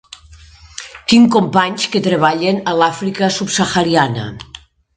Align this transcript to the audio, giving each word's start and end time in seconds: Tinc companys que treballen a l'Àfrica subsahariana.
Tinc 1.11 1.29
companys 1.35 1.85
que 1.97 2.01
treballen 2.09 2.59
a 2.71 2.73
l'Àfrica 2.81 3.31
subsahariana. 3.39 4.29